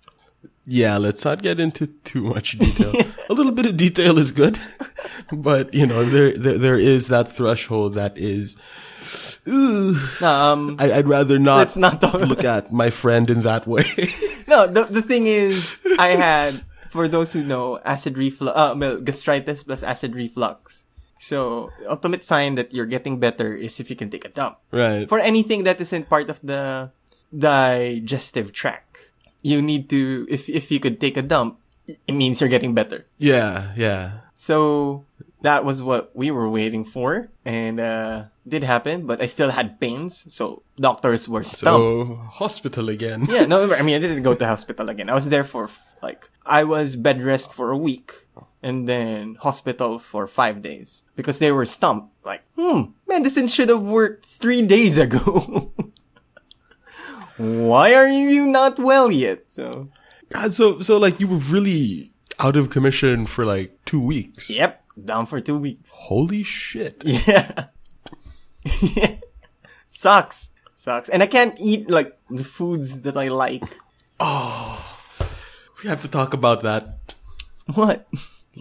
[0.65, 2.93] Yeah, let's not get into too much detail.
[3.29, 4.57] a little bit of detail is good,
[5.31, 8.57] but you know there there, there is that threshold that is.
[9.45, 13.85] Ugh, um I, I'd rather not, not look at my friend in that way.
[14.51, 14.65] no.
[14.65, 19.61] The the thing is, I had for those who know acid reflux, uh, well, gastritis
[19.63, 20.86] plus acid reflux.
[21.19, 24.57] So ultimate sign that you're getting better is if you can take a dump.
[24.71, 25.07] right.
[25.09, 26.91] for anything that isn't part of the
[27.37, 29.11] digestive tract.
[29.41, 33.05] You need to, if, if you could take a dump, it means you're getting better.
[33.17, 34.27] Yeah, yeah.
[34.35, 35.05] So
[35.41, 39.79] that was what we were waiting for and, uh, did happen, but I still had
[39.79, 40.25] pains.
[40.33, 42.09] So doctors were stumped.
[42.09, 43.27] So hospital again.
[43.29, 45.09] yeah, no, I mean, I didn't go to hospital again.
[45.09, 45.69] I was there for
[46.01, 48.13] like, I was bed rest for a week
[48.67, 52.11] and then hospital for five days because they were stumped.
[52.25, 55.71] Like, hmm, medicine should have worked three days ago.
[57.37, 59.45] Why are you not well yet?
[59.47, 59.87] So,
[60.29, 64.49] God, so so like you were really out of commission for like two weeks.
[64.49, 65.91] yep, down for two weeks.
[65.95, 67.03] Holy shit.
[67.07, 67.67] Yeah.
[69.89, 70.51] Sucks.
[70.75, 71.07] Sucks.
[71.07, 73.63] And I can't eat like the foods that I like.
[74.19, 74.97] Oh,
[75.83, 77.13] we have to talk about that.
[77.75, 78.07] What?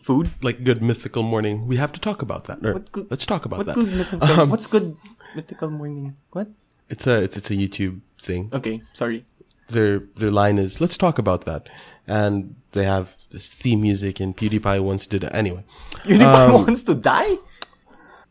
[0.05, 0.31] Food?
[0.43, 1.67] Like good mythical morning.
[1.67, 2.61] We have to talk about that.
[2.63, 3.75] Good- let's talk about What that.
[3.77, 4.97] good mythical, what's good
[5.35, 6.17] mythical morning?
[6.33, 6.49] What?
[6.89, 8.51] It's a it's it's a YouTube thing.
[8.53, 9.25] Okay, sorry.
[9.69, 11.69] Their their line is let's talk about that,
[12.07, 15.31] and they have this theme music and PewDiePie once did it.
[15.35, 15.65] Anyway,
[16.05, 17.37] Unicorn Um, wants to die?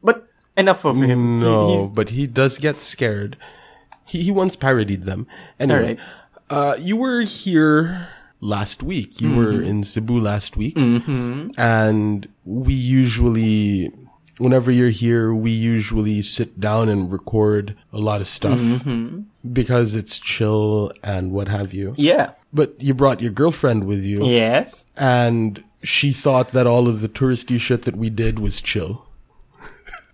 [0.02, 1.40] But enough of him.
[1.40, 3.36] no, He- but he does get scared.
[4.06, 5.28] He he once parodied them.
[5.60, 5.98] Anyway,
[6.50, 8.08] uh, you were here
[8.46, 9.20] last week.
[9.22, 9.70] You were Mm-hmm.
[9.70, 10.78] in Cebu last week,
[11.58, 13.92] and we usually.
[14.38, 19.22] Whenever you're here, we usually sit down and record a lot of stuff Mm-hmm.
[19.54, 21.96] because it's chill and what have you.
[21.98, 22.32] yeah.
[22.52, 24.86] But you brought your girlfriend with you, Yes.
[24.98, 29.06] and she thought that all of the touristy shit that we did was chill.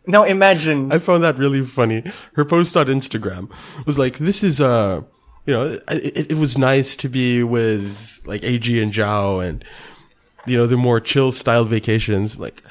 [0.08, 0.92] Now imagine.
[0.92, 2.04] I found that really funny.
[2.34, 3.50] Her post on Instagram
[3.86, 5.02] was like, "This is uh,
[5.46, 9.64] you know, it, it was nice to be with like AG and Zhao, and
[10.46, 12.38] you know, the more chill style vacations.
[12.38, 12.62] Like,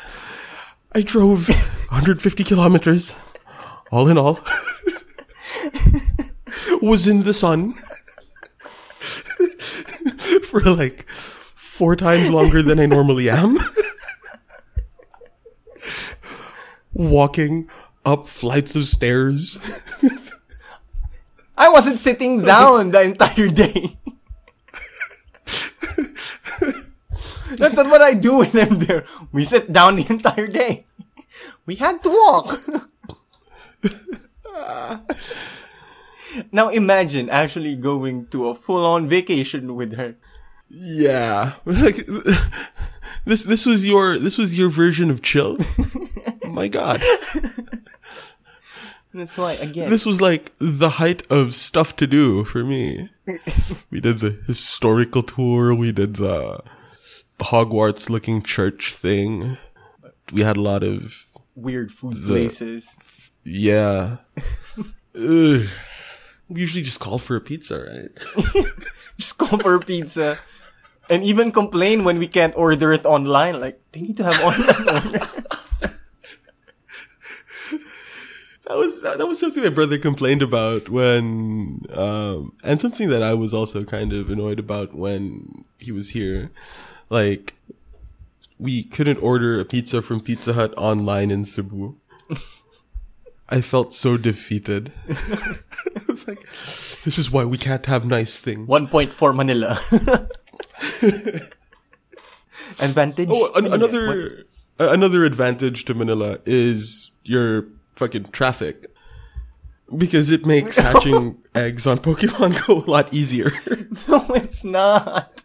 [0.92, 3.14] I drove 150 kilometers,
[3.90, 4.34] all in all,
[6.82, 7.72] was in the sun
[10.44, 13.58] for like four times longer than I normally am."
[16.92, 17.70] walking
[18.04, 19.58] up flights of stairs.
[21.60, 23.98] I wasn't sitting down the entire day.
[27.60, 29.04] That's not what I do when I'm there.
[29.30, 30.86] We sit down the entire day.
[31.66, 32.64] We had to walk.
[36.50, 40.16] now imagine actually going to a full-on vacation with her.
[40.70, 42.08] Yeah, like
[43.26, 43.44] this.
[43.44, 45.58] This was your this was your version of chill.
[46.46, 47.02] My God,
[49.12, 49.90] That's why again.
[49.90, 53.08] this was like the height of stuff to do for me.
[53.90, 55.74] We did the historical tour.
[55.74, 56.60] We did the
[57.40, 59.56] Hogwarts looking church thing.
[60.32, 62.88] We had a lot of weird food places.
[63.44, 64.18] yeah.
[66.50, 68.10] We usually just call for a pizza, right?
[69.18, 70.38] Just call for a pizza.
[71.08, 73.60] And even complain when we can't order it online.
[73.60, 75.26] Like, they need to have online order.
[78.70, 83.20] That was that, that was something my brother complained about when, um, and something that
[83.20, 86.52] I was also kind of annoyed about when he was here.
[87.08, 87.54] Like,
[88.60, 91.96] we couldn't order a pizza from Pizza Hut online in Cebu.
[93.48, 94.92] I felt so defeated.
[95.08, 96.40] I was like,
[97.02, 98.68] this is why we can't have nice things.
[98.68, 99.80] One point for Manila.
[102.78, 103.30] Advantage.
[103.32, 104.46] Oh, an- another
[104.78, 107.66] uh, another advantage to Manila is your
[108.00, 108.88] fucking traffic.
[109.92, 113.52] Because it makes hatching eggs on Pokemon Go a lot easier.
[114.08, 115.44] No, it's not.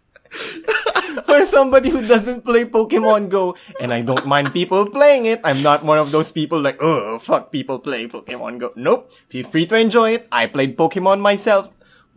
[1.25, 5.63] For somebody who doesn't play Pokemon Go, and I don't mind people playing it, I'm
[5.63, 8.71] not one of those people like, oh, fuck people play Pokemon Go.
[8.75, 9.11] Nope.
[9.27, 10.27] Feel free to enjoy it.
[10.31, 11.69] I played Pokemon myself.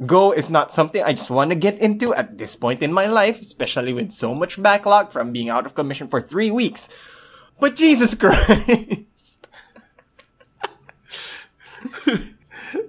[0.07, 3.07] Go is not something I just want to get into at this point in my
[3.07, 6.89] life, especially with so much backlog from being out of commission for three weeks.
[7.59, 9.08] But Jesus Christ.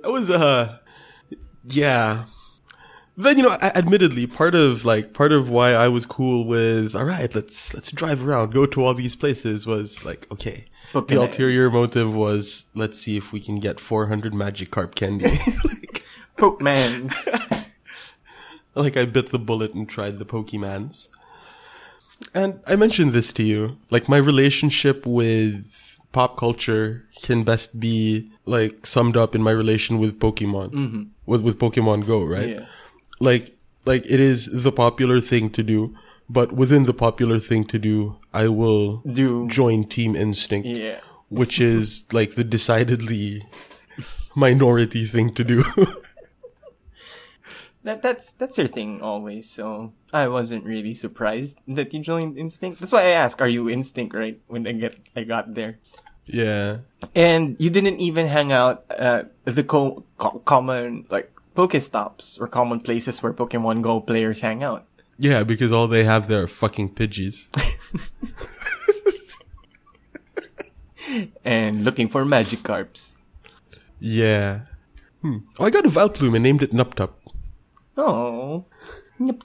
[0.02, 0.80] That was uh
[1.68, 2.26] yeah.
[3.18, 7.04] Then you know, admittedly, part of like part of why I was cool with all
[7.04, 10.66] right, let's let's drive around, go to all these places was like okay.
[10.94, 15.26] But The ulterior motive was let's see if we can get 400 Magikarp candy.
[15.66, 16.06] like,
[16.38, 17.14] Pokemon.
[18.76, 21.10] like I bit the bullet and tried the Pokemans.
[22.34, 23.78] And I mentioned this to you.
[23.90, 30.00] Like my relationship with pop culture can best be like summed up in my relation
[30.00, 30.72] with Pokemon.
[30.72, 31.04] Mm-hmm.
[31.26, 32.50] With with Pokemon Go, right?
[32.50, 32.66] Yeah.
[33.20, 33.56] Like
[33.86, 35.96] like it is the popular thing to do,
[36.30, 39.48] but within the popular thing to do, I will Do.
[39.48, 40.68] join Team Instinct.
[40.68, 41.00] Yeah.
[41.30, 43.44] Which is like the decidedly
[44.36, 45.64] minority thing to do.
[47.84, 49.50] That that's that's your thing always.
[49.50, 52.80] So I wasn't really surprised that you joined Instinct.
[52.80, 55.80] That's why I asked, "Are you Instinct?" Right when I get I got there,
[56.26, 56.80] yeah.
[57.16, 62.82] and you didn't even hang out at the co- co- common like Pokestops or common
[62.82, 64.86] places where Pokemon Go players hang out.
[65.18, 67.48] Yeah, because all they have there are fucking Pidgeys.
[71.44, 73.16] And looking for Magikarps.
[74.00, 74.62] Yeah.
[75.22, 75.38] Hmm.
[75.58, 77.12] Oh, I got a Vileplume and named it Nuptup.
[78.00, 78.64] Oh,
[79.20, 79.44] yep.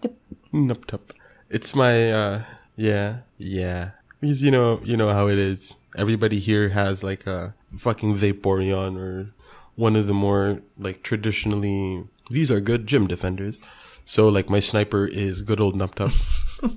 [0.53, 1.11] Nuptup.
[1.51, 2.43] It's my, uh,
[2.77, 3.91] yeah, yeah.
[4.21, 5.75] Because you know, you know how it is.
[5.97, 9.33] Everybody here has like a fucking Vaporeon or
[9.75, 13.59] one of the more like traditionally, these are good gym defenders.
[14.05, 16.15] So like my sniper is good old Nuptup.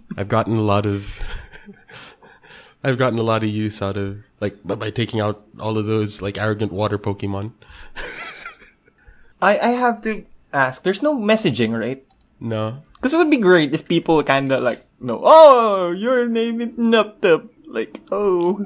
[0.17, 1.19] I've gotten a lot of,
[2.83, 5.85] I've gotten a lot of use out of like by, by taking out all of
[5.85, 7.51] those like arrogant water Pokemon.
[9.41, 10.25] I I have to
[10.57, 10.81] ask.
[10.83, 12.03] There's no messaging, right?
[12.39, 12.81] No.
[12.95, 15.21] Because it would be great if people kind of like know.
[15.23, 17.49] Oh, your name is Nuptup.
[17.67, 18.65] Like, oh.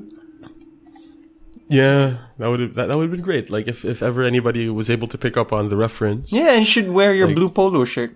[1.69, 3.49] Yeah, that would have that, that would have been great.
[3.49, 6.31] Like if if ever anybody was able to pick up on the reference.
[6.33, 8.15] Yeah, and should wear your Like- blue polo shirt.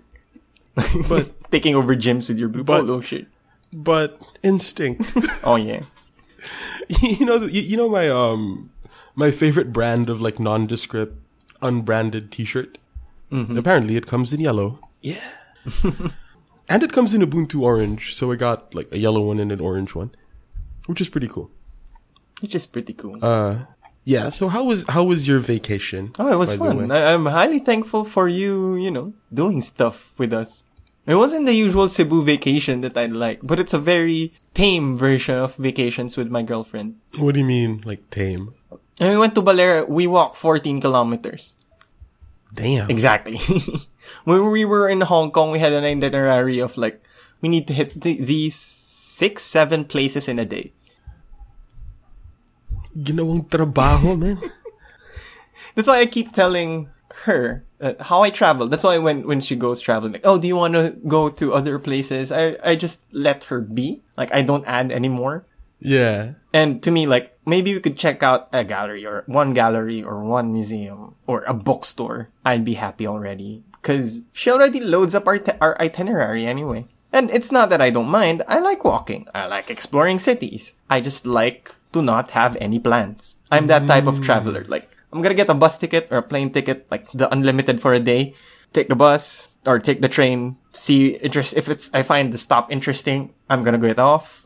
[1.08, 3.26] But Taking over gyms with your blue But- polo shirt.
[3.72, 5.08] but instinct.
[5.44, 5.82] Oh yeah.
[7.00, 8.70] you know you, you know my um
[9.14, 11.16] my favorite brand of like nondescript
[11.62, 12.76] unbranded t-shirt.
[13.30, 14.78] Apparently it comes in yellow.
[15.02, 15.20] Yeah.
[16.68, 19.60] and it comes in Ubuntu orange, so I got like a yellow one and an
[19.60, 20.10] orange one,
[20.86, 21.50] which is pretty cool.
[22.40, 23.18] Which is pretty cool.
[23.22, 23.66] Uh
[24.04, 26.12] yeah, so how was how was your vacation?
[26.18, 26.90] oh, it was fun.
[26.90, 30.62] I- I'm highly thankful for you, you know, doing stuff with us.
[31.06, 35.36] It wasn't the usual Cebu vacation that I like, but it's a very tame version
[35.38, 36.96] of vacations with my girlfriend.
[37.18, 38.54] What do you mean like tame?
[38.98, 41.54] And we went to Balera, we walked 14 kilometers.
[42.54, 42.90] Damn.
[42.90, 43.38] Exactly.
[44.24, 47.02] when we were in Hong Kong, we had an itinerary of like,
[47.40, 50.72] we need to hit th- these six, seven places in a day.
[52.96, 54.40] ginawang trabaho, man.
[55.74, 56.88] That's why I keep telling
[57.28, 58.68] her uh, how I travel.
[58.68, 61.52] That's why when when she goes traveling, like, oh, do you want to go to
[61.52, 62.32] other places?
[62.32, 64.02] I I just let her be.
[64.16, 65.44] Like I don't add anymore.
[65.78, 66.40] Yeah.
[66.56, 70.20] And to me, like maybe we could check out a gallery or one gallery or
[70.20, 72.28] one museum or a bookstore.
[72.44, 76.86] I'd be happy already because she already loads up our t- our itinerary anyway.
[77.12, 78.42] And it's not that I don't mind.
[78.46, 79.26] I like walking.
[79.32, 80.74] I like exploring cities.
[80.90, 83.36] I just like to not have any plans.
[83.50, 84.64] I'm that type of traveler.
[84.64, 84.68] Mm.
[84.68, 87.94] Like I'm gonna get a bus ticket or a plane ticket, like the unlimited for
[87.94, 88.34] a day.
[88.74, 90.58] Take the bus or take the train.
[90.72, 93.32] See interest if it's I find the stop interesting.
[93.48, 94.45] I'm gonna go get off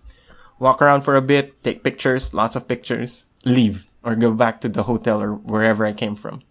[0.61, 4.69] walk around for a bit, take pictures, lots of pictures, leave or go back to
[4.69, 6.43] the hotel or wherever I came from.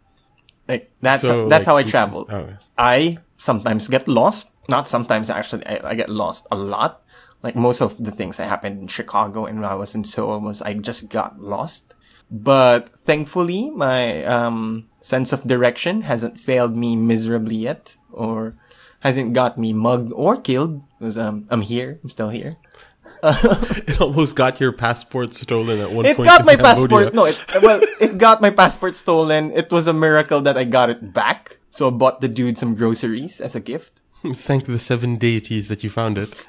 [0.67, 2.27] Like that's So, how, that's like, how I travel.
[2.29, 2.57] oh.
[2.77, 4.51] I sometimes get lost.
[4.67, 5.65] Not sometimes actually.
[5.65, 7.01] I, I get lost a lot.
[7.41, 10.39] Like most of the things that happened in Chicago and when I was in Seoul
[10.41, 11.93] was I just got lost.
[12.29, 18.53] But thankfully, my um, sense of direction hasn't failed me miserably yet, or
[18.99, 20.83] hasn't got me mugged or killed.
[20.99, 21.97] Because um, I'm here.
[22.03, 22.57] I'm still here.
[23.87, 26.27] It almost got your passport stolen at one It point.
[26.27, 27.11] got my Cambodia.
[27.11, 27.13] passport.
[27.13, 29.51] No, it, well, it got my passport stolen.
[29.51, 31.57] It was a miracle that I got it back.
[31.71, 33.99] So I bought the dude some groceries as a gift.
[34.33, 36.29] Thank the seven deities that you found it.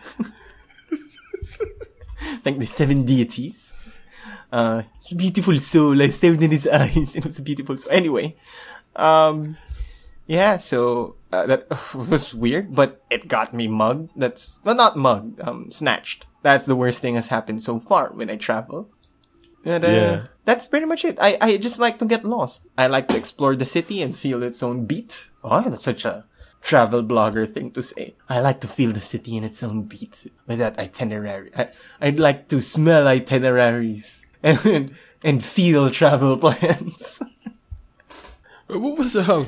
[2.42, 3.72] Thank the seven deities.
[4.52, 6.00] Uh, his beautiful soul.
[6.02, 7.14] I stared in his eyes.
[7.16, 7.92] It was a beautiful soul.
[7.92, 8.36] Anyway,
[8.96, 9.56] um,
[10.26, 10.58] yeah.
[10.58, 14.10] So uh, that was weird, but it got me mugged.
[14.16, 15.40] That's well, not mugged.
[15.40, 16.26] Um, snatched.
[16.43, 18.88] That's the worst thing has happened so far when I travel.
[19.64, 20.26] And, uh, Yeah.
[20.45, 21.18] That's pretty much it.
[21.20, 22.66] I, I just like to get lost.
[22.78, 25.28] I like to explore the city and feel its own beat.
[25.45, 26.24] Oh, that's such a
[26.62, 28.14] travel blogger thing to say.
[28.28, 31.51] I like to feel the city in its own beat with that itinerary.
[31.57, 31.68] I,
[32.01, 37.22] I'd like to smell itineraries and, and feel travel plans.
[38.66, 39.47] What was um?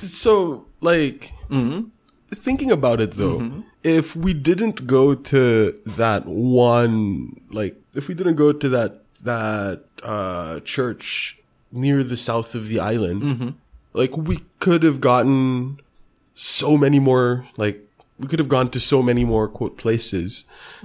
[0.00, 1.88] So like, Mm-hmm.
[2.34, 8.36] thinking about it though, if we didn't go to that one, like, if we didn't
[8.36, 11.38] go to that that uh church
[11.70, 13.48] near the south of the island, Mm-hmm.
[13.92, 15.80] like we could have gotten
[16.34, 17.80] so many more, like.
[18.16, 20.44] We could have gone to so many more quote places.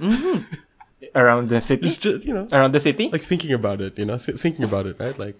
[1.14, 1.82] Around the city?
[1.82, 3.08] Just, ju- you know, Around the city?
[3.10, 5.16] like thinking about it, you know, th- thinking about it, right?
[5.18, 5.36] Like,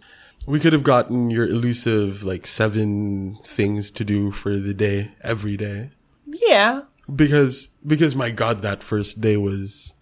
[0.47, 5.57] we could have gotten your elusive, like, seven things to do for the day, every
[5.57, 5.91] day.
[6.27, 6.83] yeah.
[7.15, 9.95] Because, because my god, that first day was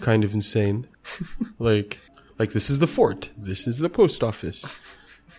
[0.00, 0.86] kind of insane.
[1.58, 1.98] Like,
[2.38, 3.30] like, this is the fort.
[3.36, 4.80] This is the post office.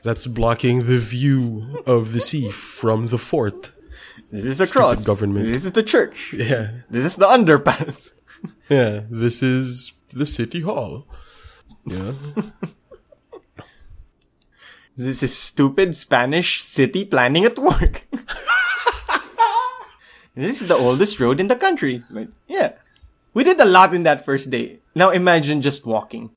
[0.04, 3.72] That's blocking the view of the sea from the fort.
[4.32, 5.04] This is the cross.
[5.06, 5.48] government.
[5.48, 6.34] This is the church.
[6.34, 6.72] Yeah.
[6.90, 8.14] This is the underpass.
[8.70, 9.02] Yeah.
[9.10, 11.06] This is the city hall.
[11.86, 12.14] Yeah.
[14.98, 18.08] This is stupid Spanish city planning at work.
[20.36, 22.04] This is the oldest road in the country.
[22.10, 22.74] Like, yeah.
[23.34, 24.80] We did a lot in that first day.
[24.96, 26.32] Now imagine just walking.